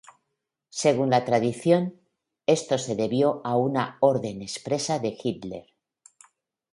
Según 0.81 1.11
la 1.11 1.25
tradición 1.25 2.01
esto 2.47 2.79
se 2.79 2.95
debió 2.95 3.39
a 3.43 3.55
una 3.55 3.99
orden 3.99 4.41
expresa 4.41 4.97
de 4.97 5.15
Hitler. 5.23 5.67